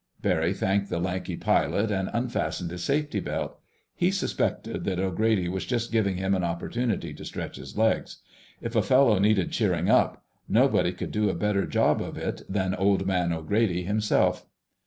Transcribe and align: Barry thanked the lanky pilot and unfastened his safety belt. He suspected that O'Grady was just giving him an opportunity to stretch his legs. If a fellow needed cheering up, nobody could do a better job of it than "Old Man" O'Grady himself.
Barry 0.19 0.55
thanked 0.55 0.89
the 0.89 0.97
lanky 0.97 1.37
pilot 1.37 1.91
and 1.91 2.09
unfastened 2.11 2.71
his 2.71 2.83
safety 2.83 3.19
belt. 3.19 3.59
He 3.93 4.09
suspected 4.09 4.83
that 4.83 4.97
O'Grady 4.97 5.47
was 5.47 5.63
just 5.63 5.91
giving 5.91 6.17
him 6.17 6.33
an 6.33 6.43
opportunity 6.43 7.13
to 7.13 7.23
stretch 7.23 7.57
his 7.57 7.77
legs. 7.77 8.17
If 8.61 8.75
a 8.75 8.81
fellow 8.81 9.19
needed 9.19 9.51
cheering 9.51 9.91
up, 9.91 10.23
nobody 10.49 10.91
could 10.91 11.11
do 11.11 11.29
a 11.29 11.35
better 11.35 11.67
job 11.67 12.01
of 12.01 12.17
it 12.17 12.41
than 12.49 12.73
"Old 12.73 13.05
Man" 13.05 13.31
O'Grady 13.31 13.83
himself. 13.83 14.47